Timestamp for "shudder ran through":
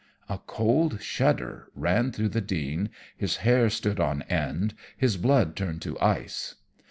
0.99-2.29